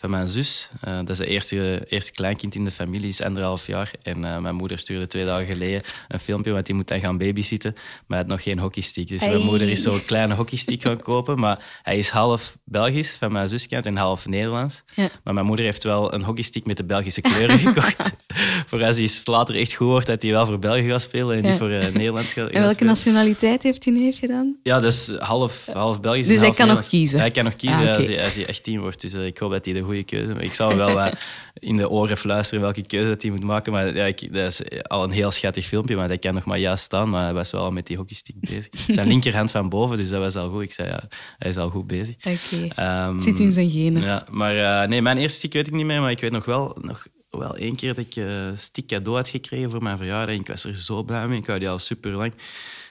[0.00, 0.70] van mijn zus.
[0.84, 3.90] Uh, dat is de eerste, eerste kleinkind in de familie, is anderhalf jaar.
[4.02, 7.18] En uh, mijn moeder stuurde twee dagen geleden een filmpje, want die moet dan gaan
[7.18, 7.72] babysitten.
[7.72, 9.08] Maar hij had nog geen hockeystick.
[9.08, 11.38] Dus mijn moeder is zo'n kleine hockeystick gaan kopen.
[11.38, 14.82] Maar hij is half Belgisch van mijn zuskant en half Nederlands.
[14.94, 15.08] Ja.
[15.24, 18.10] Maar mijn moeder heeft wel een hockeystick met de Belgische kleuren gekocht.
[18.68, 21.50] voor als hij later echt goed wordt, dat hij wel voor België gaat spelen en
[21.50, 24.56] niet voor uh, Nederland gaat En welke nationaliteit heeft hij neefje dan?
[24.62, 27.18] Ja, dus half, half Belgisch Dus hij kan nog kiezen?
[27.18, 29.00] Hij kan nog kiezen ah, als, hij, als, hij, echt tien wordt.
[29.00, 31.12] Dus ik hoop dat hij de goede keuze Ik zal wel uh,
[31.70, 33.72] in de oren fluisteren welke keuze dat hij moet maken.
[33.72, 36.58] Maar ja, ik, dat is al een heel schattig filmpje, maar dat kan nog maar
[36.58, 37.10] juist staan.
[37.10, 38.68] Maar hij was wel al met die hockeystick bezig.
[38.88, 40.62] Zijn linkerhand van boven, dus dat was al goed.
[40.62, 41.02] Ik zei, ja,
[41.38, 42.14] hij is al goed bezig.
[42.16, 43.06] Oké, okay.
[43.08, 44.02] um, zit in zijn genen.
[44.02, 46.76] Ja, maar nee, mijn eerste stick weet ik niet meer, maar ik weet nog wel...
[46.80, 50.34] Nog, wel één keer dat ik uh, stick cadeau had gekregen voor mijn verjaardag.
[50.34, 51.38] En ik was er zo blij mee.
[51.38, 52.32] Ik had die al super lang.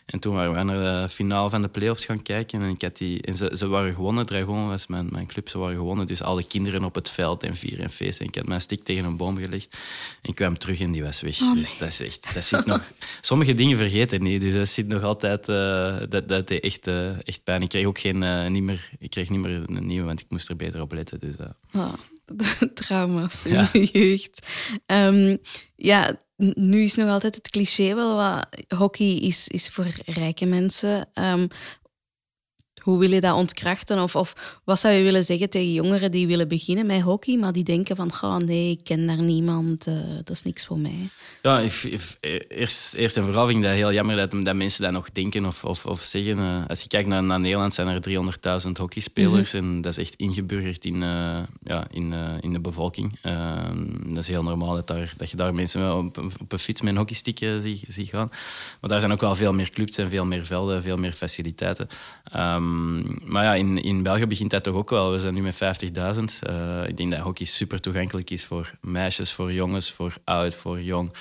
[0.05, 2.61] En toen waren we naar de finale van de playoffs gaan kijken.
[2.61, 4.25] En, ik had die, en ze, ze waren gewonnen.
[4.25, 5.49] Dragon was mijn, mijn club.
[5.49, 6.07] Ze waren gewonnen.
[6.07, 8.19] Dus alle kinderen op het veld en vier en feest.
[8.19, 9.77] En ik had mijn stick tegen een boom gelegd.
[10.21, 11.41] En ik kwam terug en die was weg.
[11.41, 12.33] Oh, dus dat is echt...
[12.33, 14.41] Dat zit nog, sommige dingen vergeten niet.
[14.41, 15.47] Dus dat zit nog altijd...
[15.47, 17.61] Uh, dat, dat deed echt, uh, echt pijn.
[17.61, 20.29] Ik kreeg ook geen, uh, niet meer, ik kreeg niet meer een nieuwe, want ik
[20.29, 21.19] moest er beter op letten.
[21.19, 21.35] Dus,
[21.73, 21.93] oh,
[22.73, 23.69] trauma's in ja.
[23.71, 24.47] de jeugd.
[24.85, 25.37] Um,
[25.75, 26.21] ja,
[26.53, 31.09] nu is nog altijd het cliché wel wat hockey is, is voor rijke mensen.
[31.13, 31.47] Um,
[32.89, 33.99] hoe wil je dat ontkrachten?
[33.99, 37.51] Of, of wat zou je willen zeggen tegen jongeren die willen beginnen met hockey, maar
[37.51, 41.09] die denken van, oh nee, ik ken daar niemand, uh, dat is niks voor mij.
[41.41, 41.61] Ja,
[42.49, 45.45] eerst, eerst en vooral vind ik dat heel jammer dat, dat mensen dat nog denken
[45.45, 46.37] of, of, of zeggen.
[46.37, 48.01] Uh, als je kijkt naar, naar Nederland, zijn er
[48.65, 49.69] 300.000 hockeyspelers mm -hmm.
[49.69, 53.19] en dat is echt ingeburgerd in, uh, ja, in, in de bevolking.
[53.21, 56.81] Ehm, dat is heel normaal dat, daar, dat je daar mensen op, op een fiets
[56.81, 58.29] met een hockeystick ziet zie gaan.
[58.81, 61.87] Maar daar zijn ook wel veel meer clubs en veel meer velden, veel meer faciliteiten.
[62.35, 62.78] Um,
[63.25, 65.11] maar ja, in, in België begint dat toch ook wel.
[65.11, 65.59] We zijn nu met 50.000.
[66.49, 70.81] Uh, ik denk dat hockey super toegankelijk is voor meisjes, voor jongens, voor oud, voor
[70.81, 71.13] jong.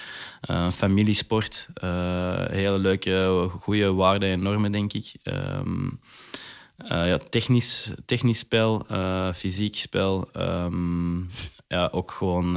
[0.50, 1.68] Uh, familiesport.
[1.84, 5.12] Uh, hele leuke, goede waarden en normen, denk ik.
[5.22, 6.00] Um,
[6.76, 8.86] ja, technisch, technisch spel,
[9.34, 10.28] fysiek spel.
[10.36, 11.30] Um,
[11.68, 12.52] ja, ook gewoon,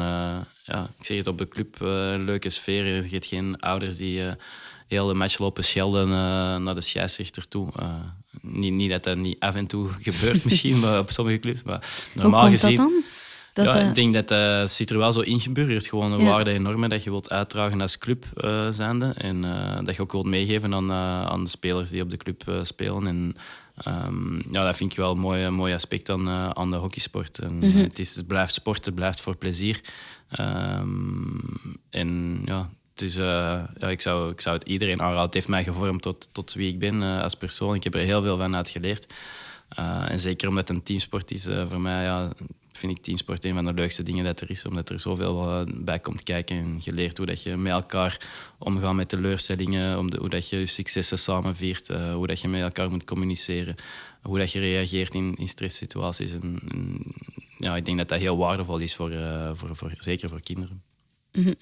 [0.63, 2.85] ja, ik zeg het op de club, een leuke sfeer.
[2.85, 4.35] Je hebt geen ouders die
[4.87, 6.09] heel de match lopen schelden
[6.63, 7.67] naar de scheidsrechter toe.
[8.41, 11.83] Niet, niet dat dat niet af en toe gebeurt misschien maar op sommige clubs, maar
[12.13, 12.75] normaal Hoe komt gezien...
[12.75, 13.03] Dat dan?
[13.53, 15.85] Dat, ja, ik denk dat dat zit er wel zo ingeburgerd.
[15.85, 16.25] Gewoon een ja.
[16.25, 19.13] waarde en normen dat je wilt uitdragen als club uh, zijnde.
[19.17, 22.59] En uh, dat je ook wilt meegeven aan, aan de spelers die op de club
[22.61, 23.07] spelen.
[23.07, 23.35] En
[23.87, 27.39] um, ja, dat vind ik wel een mooi, mooi aspect aan, aan de hockeysport.
[27.39, 27.81] En, mm -hmm.
[27.81, 29.81] het, is, het blijft sport, het blijft voor plezier.
[30.39, 32.69] Um, en ja,
[33.01, 33.23] dus uh,
[33.77, 35.25] ja, ik, zou, ik zou het iedereen aanraden.
[35.25, 37.75] Het heeft mij gevormd tot, tot wie ik ben uh, als persoon.
[37.75, 39.13] Ik heb er heel veel van uit geleerd.
[39.79, 42.31] Uh, en zeker omdat het een teamsport is, voor mij ja,
[42.71, 44.65] vind ik teamsport een van de leukste dingen dat er is.
[44.65, 49.09] Omdat er zoveel bij komt kijken en geleerd hoe dat je met elkaar omgaat met
[49.09, 53.03] teleurstellingen, om hoe dat je je successen samen viert, hoe dat je met elkaar moet
[53.03, 53.75] communiceren,
[54.21, 56.33] hoe dat je reageert in, in stresssituaties.
[56.33, 56.59] En,
[57.57, 59.11] ja, ik denk dat dat heel waardevol is, voor,
[59.53, 60.81] voor, voor, zeker voor kinderen.
[61.31, 61.55] -hmm.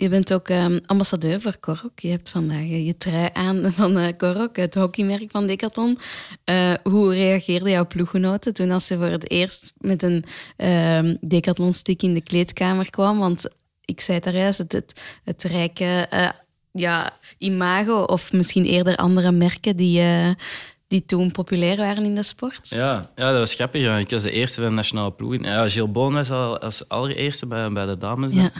[0.00, 1.98] Je bent ook um, ambassadeur voor Korok.
[2.00, 5.98] Je hebt vandaag eh, je trui aan van uh, Korok, het hockeymerk van Decathlon.
[6.44, 10.24] Uh, hoe reageerden jouw ploeggenoten toen als ze voor het eerst met een
[10.56, 13.18] uh, Decathlon-stick in de kleedkamer kwam?
[13.18, 13.48] Want
[13.84, 16.08] ik zei daar juist, het, het, het rijke
[16.72, 20.02] ja, imago of misschien eerder andere merken die
[20.88, 22.68] die toen populair waren in de sport.
[22.68, 23.80] Ja, ja dat was grappig.
[23.80, 23.96] Ja.
[23.96, 25.36] Ik was de eerste van de nationale ploeg.
[25.40, 28.32] Ja, Gilles Boon was al als allereerste bij, bij de dames.
[28.32, 28.50] Ja.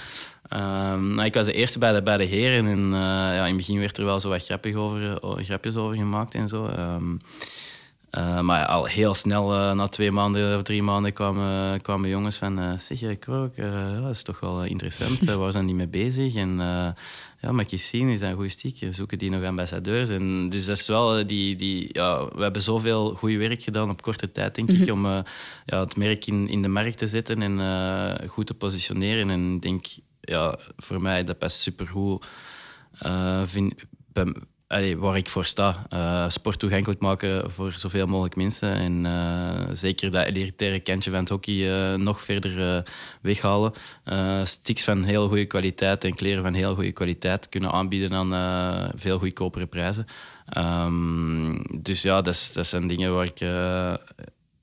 [0.92, 3.56] Um, ik was de eerste bij de, bij de heren en uh, ja, in het
[3.56, 6.66] begin werd er wel zo wat grappig over, uh, grapjes over gemaakt en zo.
[6.66, 7.20] Um,
[8.10, 12.80] uh, maar al heel snel, na twee maanden of drie maanden, kwamen, kwamen jongens van...
[12.80, 13.56] zeg, ik ook,
[14.00, 16.34] dat is toch wel interessant, waar zijn die mee bezig?
[16.34, 16.56] En
[17.40, 18.86] ja, je zien, is dat een goede stiek?
[18.90, 20.08] Zoeken die nog ambassadeurs?
[20.08, 21.56] En dus dat is wel die...
[21.56, 24.90] die ja, we hebben zoveel goed werk gedaan op korte tijd, denk ik, mhm.
[24.90, 25.24] om
[25.64, 29.30] ja, het merk in, in de markt te zetten en goed te positioneren.
[29.30, 29.84] En ik denk
[30.20, 32.26] ja, voor mij dat best supergoed.
[33.02, 33.74] Uh, vind,
[34.96, 35.86] waar ik voor sta.
[35.92, 38.74] Uh, sport toegankelijk maken voor zoveel mogelijk mensen.
[38.74, 42.84] En uh, zeker dat elitaire kantje van het hockey nog verder
[43.20, 43.72] weghalen.
[44.44, 49.18] sticks van heel goede kwaliteit en kleren van heel goede kwaliteit kunnen aanbieden aan veel
[49.18, 50.06] goedkopere prijzen.
[50.58, 53.40] Um, dus ja, dat, dat zijn dingen waar ik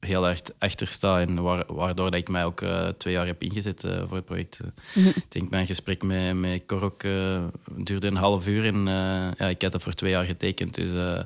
[0.05, 3.83] heel erg achter sta en waardoor dat ik mij ook uh, twee jaar heb ingezet
[3.83, 4.59] uh, voor het project.
[4.93, 7.43] Mm Ik denk mijn gesprek met, met Korok uh,
[7.75, 8.85] duurde een half uur en
[9.37, 10.73] ja, ik had dat voor twee jaar getekend.
[10.73, 11.23] Dus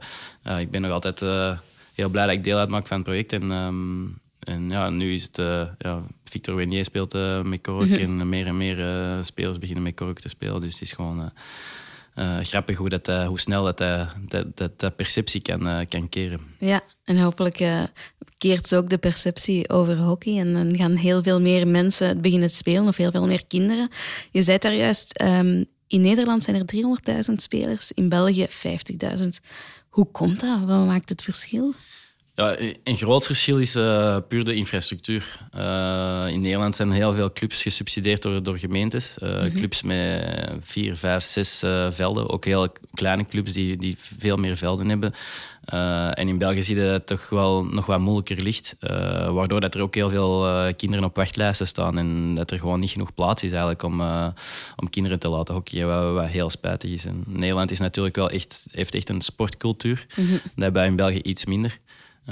[0.60, 1.20] ik ben nog altijd
[1.94, 3.34] heel blij dat ik deel uitmaak van het project.
[3.34, 5.36] En um, en ja, nu is het...
[5.78, 7.14] ja, Victor Wenier speelt
[7.44, 8.02] met Kork mhm.
[8.02, 8.78] en meer en meer
[9.26, 10.62] spelers beginnen met Kork te spelen.
[10.62, 11.32] Dus het is gewoon
[12.16, 16.42] uh, grappig hoe, dat, uh, hoe snel dat, dat, dat, dat, perceptie kan, kan keren.
[16.60, 17.62] Ja, en hopelijk
[18.38, 20.40] keert ze ook de perceptie over hockey.
[20.40, 23.90] En dan gaan heel veel meer mensen beginnen te spelen, of heel veel meer kinderen.
[24.32, 29.28] Je zei daar juist, um, in Nederland zijn er 300.000 spelers, in België 50.000.
[29.90, 30.60] Hoe komt dat?
[30.60, 31.74] Wat maakt het verschil?
[32.40, 35.40] Ja, een groot verschil is uh, puur de infrastructuur.
[35.58, 39.18] Uh, in Nederland zijn heel veel clubs gesubsidieerd door, door gemeentes.
[39.24, 40.24] Uh, Clubs met
[40.62, 42.30] vier, vijf, zes velden.
[42.30, 45.14] Ook heel kleine clubs die, die veel meer velden hebben.
[46.16, 48.76] en in België zie je dat het toch wel nog wat moeilijker ligt.
[49.32, 51.98] waardoor dat er ook heel veel kinderen op wachtlijsten staan.
[51.98, 54.02] En dat er gewoon niet genoeg plaats is eigenlijk om,
[54.76, 55.88] om kinderen te laten hockeyen.
[55.88, 57.06] Wat, wat heel spijtig is.
[57.06, 60.06] En Nederland is natuurlijk wel echt, heeft echt een sportcultuur.
[60.16, 60.40] Mm -hmm.
[60.56, 61.80] Hebben wij in België iets minder.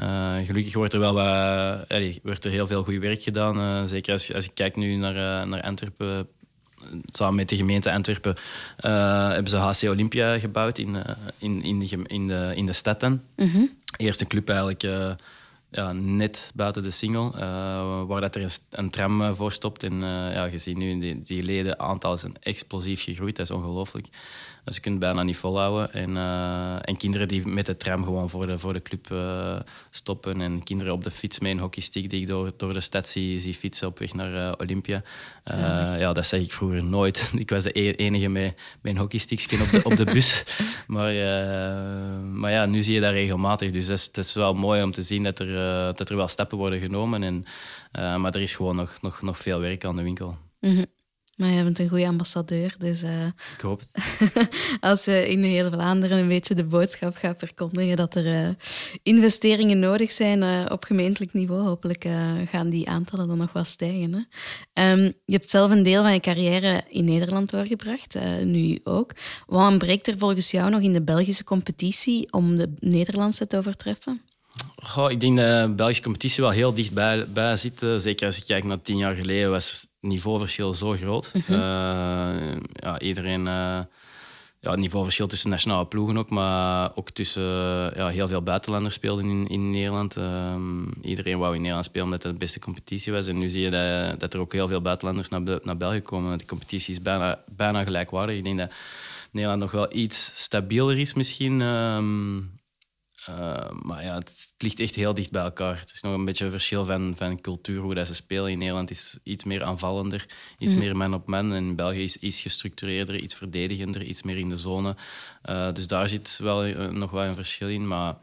[0.01, 3.57] Uh, gelukkig wordt er wel wat, wordt er heel veel goed werk gedaan.
[3.59, 6.27] Uh, zeker als, als ik kijk nu naar, uh, naar Antwerpen.
[7.05, 8.35] Samen met de gemeente Antwerpen
[8.77, 10.97] hebben ze HC Olympia gebouwd in,
[11.37, 12.99] in, in, de, in, de, in de stad.
[12.99, 13.21] Dan.
[13.35, 14.81] Mm Eerste club eigenlijk
[15.71, 17.31] ja, net buiten de single,
[18.05, 19.83] waar dat er een, een tram voor stopt.
[19.83, 23.35] En ja, je ziet nu, die, die ledenaantal is explosief gegroeid.
[23.35, 24.07] Dat is ongelooflijk.
[24.67, 25.93] Dus je kunt bijna niet volhouden.
[25.93, 29.59] En, uh, en kinderen die met de tram gewoon voor de, voor de club uh,
[29.89, 30.41] stoppen.
[30.41, 33.39] En kinderen op de fiets met een hockeystick die ik door, door de stad zie,
[33.39, 35.03] zie fietsen op weg naar uh, Olympia.
[35.97, 37.31] ja, dat zeg ik vroeger nooit.
[37.37, 40.43] ik was de e-, enige met, met een hockeystickje op de, op de bus.
[40.87, 41.13] maar,
[42.23, 43.71] maar ja, nu zie je dat regelmatig.
[43.71, 45.53] Dus het is, is wel mooi om te zien dat er,
[45.95, 47.23] dat er wel stappen worden genomen.
[47.23, 47.45] En,
[48.21, 50.37] maar er is gewoon nog, nog, nog veel werk aan de winkel.
[50.59, 50.85] Mm
[51.37, 53.03] maar je bent een goede ambassadeur, dus...
[53.03, 54.19] Uh, ik hoop het.
[54.79, 58.49] als je in heel Vlaanderen een beetje de boodschap gaat verkondigen dat er uh,
[59.03, 62.07] investeringen nodig zijn uh, op gemeentelijk niveau, hopelijk
[62.49, 64.27] gaan die aantallen dan nog wel stijgen.
[64.73, 64.91] Hè?
[64.91, 69.11] Um, je hebt zelf een deel van je carrière in Nederland doorgebracht, nu ook.
[69.45, 74.21] Wat ontbreekt er volgens jou nog in de Belgische competitie om de Nederlandse te overtreffen?
[74.83, 77.85] Goh, ik denk dat de Belgische competitie wel heel dichtbij bij zit.
[77.97, 81.31] Zeker als je kijkt naar tien jaar geleden was niveauverschil zo groot.
[81.47, 81.55] Mm
[82.73, 83.45] ja, iedereen...
[83.45, 83.79] Uh,
[84.59, 87.43] ja, het niveauverschil tussen nationale ploegen ook, maar ook tussen
[87.95, 90.17] ja, heel veel buitenlanders speelden in, in Nederland.
[90.17, 90.55] Uh,
[91.01, 93.27] iedereen wou in Nederland spelen omdat het de beste competitie was.
[93.27, 96.37] En nu zie je dat, dat er ook heel veel buitenlanders naar, naar België komen.
[96.37, 98.35] De competitie is bijna, bijna gelijkwaardig.
[98.35, 98.71] Ik denk dat
[99.31, 101.61] Nederland nog wel iets stabieler is misschien.
[101.61, 102.37] Ehm,
[103.29, 105.79] uh, maar ja, het, ligt echt heel dicht bij elkaar.
[105.79, 108.51] Het is nog een beetje een verschil van, van cultuur, hoe dat ze spelen.
[108.51, 110.25] In Nederland is iets meer aanvallender,
[110.57, 110.79] iets mm.
[110.79, 111.53] meer man op man.
[111.53, 114.95] En in België is iets gestructureerder, iets verdedigender, iets meer in de zone.
[115.45, 117.87] Uh, dus daar zit wel, uh, nog wel een verschil in.
[117.87, 118.15] Maar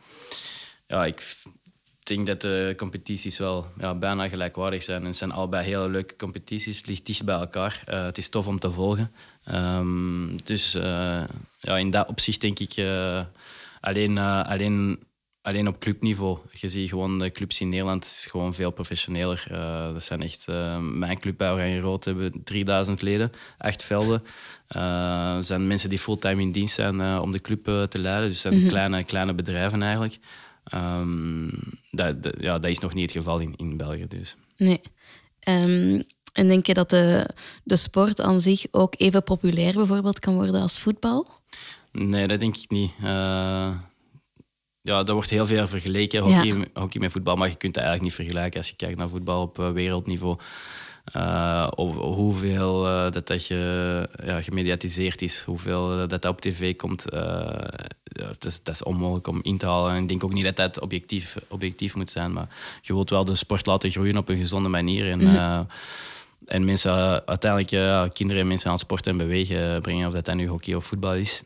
[0.87, 1.37] ja, ik
[2.03, 5.01] denk dat de competities wel ja, bijna gelijkwaardig zijn.
[5.01, 6.77] En het zijn allebei hele leuke competities.
[6.77, 7.83] Het ligt dicht bij elkaar.
[7.85, 9.13] het is tof om te volgen.
[9.53, 10.73] Um, dus
[11.61, 12.75] ja, in dat opzicht denk ik
[13.85, 15.03] Alleen, uh, alleen,
[15.43, 16.39] alleen op clubniveau.
[16.53, 19.47] Je ziet gewoon de clubs in Nederland is gewoon veel professioneler.
[19.51, 24.23] Uh, dat zijn echt, uh, mijn club bij Oranje Rood hebben 3000 leden, acht velden.
[24.69, 28.29] Er zijn mensen die fulltime in dienst zijn om de club te leiden.
[28.29, 28.71] Dus het zijn mhm.
[28.71, 30.19] kleine, kleine bedrijven eigenlijk.
[30.75, 31.51] Um,
[31.91, 34.07] dat, ja, dat is nog niet het geval in, in België.
[34.07, 34.37] Dus.
[34.57, 34.81] Nee.
[35.49, 37.29] Um, en denk je dat de,
[37.65, 41.43] de sport aan zich ook even populair bijvoorbeeld kan worden als voetbal?
[41.99, 42.91] Nee, dat denk ik niet.
[43.01, 43.73] Uh,
[44.81, 48.05] ja, er wordt heel veel vergeleken, hockey, hockey, met voetbal, maar je kunt het eigenlijk
[48.05, 50.39] niet vergelijken als je kijkt naar voetbal op uh, wereldniveau.
[51.17, 57.05] Uh, hoeveel dat, dat je, ja, gemediatiseerd is, hoeveel dat, dat op tv komt,
[58.39, 59.95] is, dat is onmogelijk om in te halen.
[59.95, 62.49] En ik denk ook niet dat dat objectief, objectief moet zijn, maar
[62.81, 65.11] je wilt wel de sport laten groeien op een gezonde manier.
[65.11, 65.67] En, mm
[66.45, 70.35] en mensen uiteindelijk, kinderen en mensen aan het sporten en bewegen brengen, of dat dat
[70.35, 71.43] nu hockey of voetbal is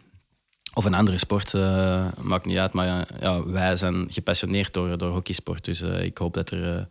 [0.78, 2.72] of een andere sport, uh, maakt niet uit.
[2.72, 5.64] Maar ja, wij zijn gepassioneerd door, door hockeysport.
[5.64, 6.82] Dus uh, ik hoop dat er, uh,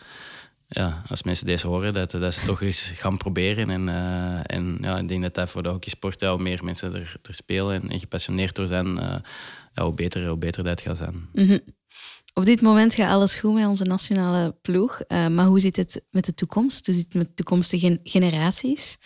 [0.67, 3.69] ja, als mensen deze horen, dat, dat ze toch eens gaan proberen.
[3.69, 3.89] En,
[4.45, 7.33] en ja, ik denk dat dat voor de hockeysport, ja, hoe meer mensen er, er
[7.33, 8.95] spelen en, gepassioneerd door zijn,
[9.73, 11.29] ja, hoe, beter, hoe beter dat gaat zijn.
[11.33, 11.59] Mm
[12.33, 15.01] Op dit moment gaat alles goed met onze nationale ploeg.
[15.07, 16.85] maar hoe zit het met de toekomst?
[16.85, 18.97] Hoe zit het met toekomstige generaties?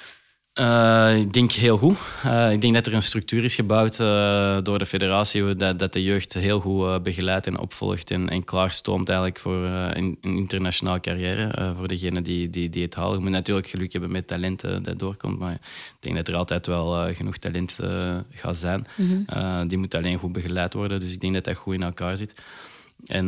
[0.60, 1.98] Uh, ik denk heel goed.
[2.26, 5.94] Uh, ik denk dat er een structuur is gebouwd uh, door de federatie dat, dat
[5.94, 11.00] de jeugd heel goed begeleidt en opvolgt en, en klaarstoomt eigenlijk voor een, een internationale
[11.00, 13.16] carrière voor degene die, die, die het halen.
[13.16, 16.68] Je moet natuurlijk geluk hebben met talent dat doorkomt, maar ik denk dat er altijd
[16.68, 17.78] wel genoeg talent
[18.32, 18.86] gaat zijn.
[18.96, 19.68] Mm -hmm.
[19.68, 22.34] die moet alleen goed begeleid worden, dus ik denk dat dat goed in elkaar zit.
[23.06, 23.26] En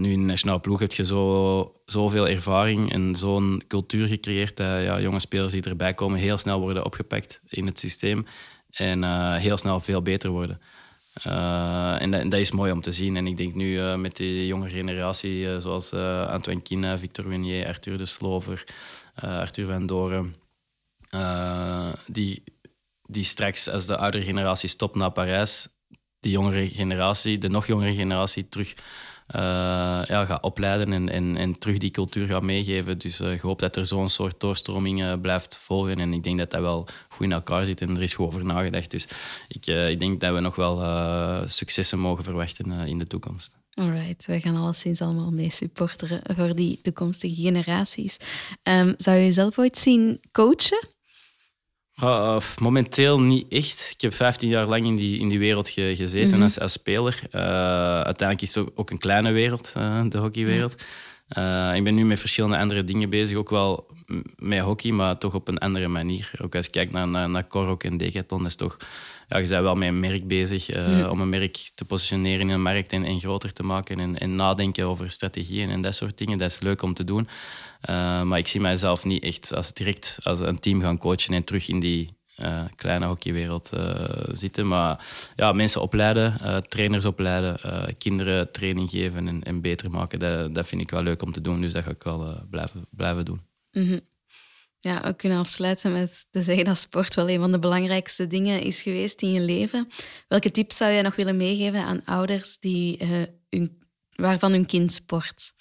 [0.00, 4.82] nu in de nationale ploeg heb je zo, zoveel ervaring en zo'n cultuur gecreëerd dat
[4.82, 8.26] ja, jonge spelers die erbij komen heel snel worden opgepakt in het systeem
[8.70, 9.04] en
[9.38, 10.60] heel snel veel beter worden.
[11.26, 13.16] Uh, en, dat, is mooi om te zien.
[13.16, 18.06] En ik denk nu met die jonge generatie, zoals Antoine Kina, Victor Wenier, Arthur de
[18.06, 18.64] Slover,
[19.14, 20.34] Arthur van Doren,
[22.06, 22.42] die,
[23.02, 25.68] die straks als de oudere generatie stopt naar Parijs,
[26.20, 28.74] die jongere generatie, de nog jongere generatie, terug
[29.26, 32.98] ja, gaat opleiden en, en, en terug die cultuur gaat meegeven.
[32.98, 35.98] Dus ik hoop dat er zo'n soort doorstroming uh, blijft volgen.
[35.98, 38.44] En ik denk dat dat wel goed in elkaar zit en er is goed over
[38.44, 38.90] nagedacht.
[38.90, 39.06] Dus
[39.48, 40.78] ik, ik denk dat we nog wel
[41.48, 43.54] successen mogen verwachten in de toekomst.
[43.74, 48.16] Alright, wij gaan alleszins allemaal mee supporteren voor die toekomstige generaties.
[48.62, 50.88] Um, zou je jezelf ooit zien coachen?
[52.02, 53.90] Uh, momenteel niet echt.
[53.94, 56.42] Ik heb 15 jaar lang in die, in die wereld gezeten mhm.
[56.42, 57.20] als, als, speler.
[57.32, 57.40] Uh,
[58.00, 60.72] uiteindelijk is het ook een kleine wereld, uh, de hockeywereld.
[61.74, 63.86] ik ben nu met verschillende andere dingen bezig, ook wel
[64.36, 66.30] met hockey, maar toch op een andere manier.
[66.42, 68.76] Ook als je kijkt naar, naar, naar Korok en Decathlon, is toch
[69.28, 72.48] ja, je bent wel met een merk bezig uh, om een merk te positioneren in
[72.48, 76.18] een markt en, en groter te maken en, en, nadenken over strategieën en dat soort
[76.18, 76.38] dingen.
[76.38, 77.28] Dat is leuk om te doen.
[77.90, 81.44] Uh, maar ik zie mijzelf niet echt als direct als een team gaan coachen en
[81.44, 83.70] terug in die uh, kleine hockeywereld
[84.30, 84.68] zitten.
[84.68, 87.60] Maar ja, mensen opleiden, trainers opleiden,
[87.98, 91.40] kinderen training geven en, en, beter maken, dat, dat vind ik wel leuk om te
[91.40, 91.60] doen.
[91.60, 93.40] Dus dat ga ik wel blijven, blijven doen.
[93.72, 94.00] Mm -hmm.
[94.86, 98.60] Ja, we kunnen afsluiten met te zeggen dat sport wel een van de belangrijkste dingen
[98.60, 99.88] is geweest in je leven.
[100.28, 103.08] Welke tips zou jij nog willen meegeven aan ouders die, uh,
[103.50, 103.78] hun,
[104.14, 105.52] waarvan hun kind sport?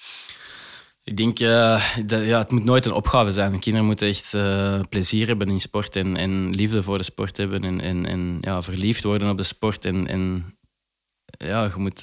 [1.04, 3.60] Ik denk, uh, dat, ja, het moet nooit een opgave zijn.
[3.60, 7.64] Kinderen moeten echt uh, plezier hebben in sport en, en, liefde voor de sport hebben
[7.64, 9.86] en, en, en ja, verliefd worden op de sport.
[9.86, 10.58] En, en
[11.26, 12.00] ja, je moet...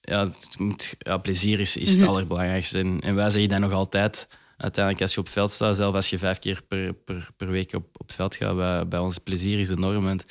[0.00, 2.08] ja, het moet, ja, plezier is, is het mhm.
[2.08, 2.78] allerbelangrijkste.
[2.78, 6.10] En, en wij zeggen dat nog altijd uiteindelijk als je op veld staat, zelfs als
[6.10, 9.58] je vijf keer per, per, per week op, op veld gaat, bij, bij ons plezier
[9.58, 10.04] is enorm.
[10.04, 10.24] Want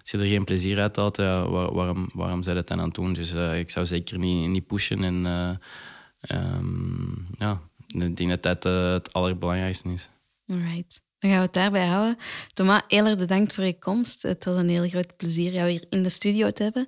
[0.00, 2.84] als je er geen plezier uit haalt, ja, waarom, waarom zou je dat dan aan
[2.84, 3.12] het doen?
[3.12, 5.04] Dus uh, ik zou zeker niet, niet pushen.
[5.04, 10.08] En uh, um, ja, ik denk dat dat het allerbelangrijkste is.
[10.46, 11.00] Alright.
[11.18, 12.16] Dan gaan we het daarbij houden.
[12.52, 14.22] Thomas, heel erg bedankt voor je komst.
[14.22, 16.86] Het was een heel groot plezier jou hier in de studio te hebben.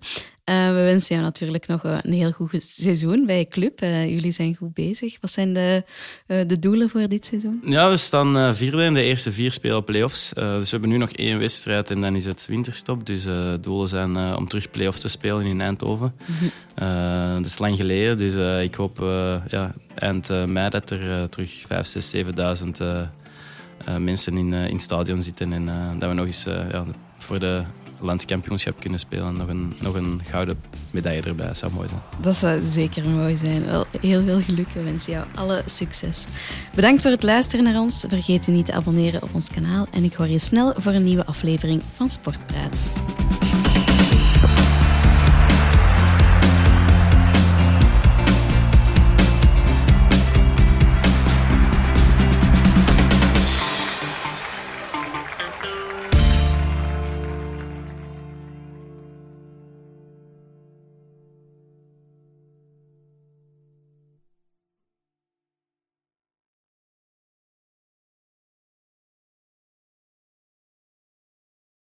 [0.53, 3.83] Uh, we wensen jou natuurlijk nog een heel goed seizoen bij je club.
[3.83, 5.17] Uh, jullie zijn goed bezig.
[5.21, 5.85] Wat zijn de,
[6.27, 7.63] de doelen voor dit seizoen?
[7.65, 10.33] Ja, we staan vierde in de eerste vier spelen play-offs.
[10.35, 13.07] dus we hebben nu nog één wedstrijd en dan is het winterstop.
[13.07, 16.15] Dus de doelen zijn om terug play-offs te spelen in Eindhoven.
[16.75, 17.35] Mhm.
[17.35, 18.99] dat is lang geleden, dus ik hoop
[19.49, 22.81] ja, eind mei dat er terug 5, 6, 7000
[23.99, 25.53] mensen in, in het stadion zitten.
[25.53, 26.85] En dat we nog eens ja,
[27.19, 27.63] voor de
[28.03, 29.37] landskampioenschap kunnen spelen.
[29.37, 30.61] Nog een, nog een gouden
[30.91, 31.55] medaille erbij.
[31.55, 32.01] zou mooi zijn.
[32.21, 33.65] Dat zou zeker mooi zijn.
[33.65, 34.69] Wel, heel veel geluk.
[34.75, 36.27] We wensen jou alle succes.
[36.75, 38.05] Bedankt voor het luisteren naar ons.
[38.09, 39.87] Vergeet je niet te abonneren op ons kanaal.
[39.91, 43.03] En ik hoor je snel voor een nieuwe aflevering van Sportpraat.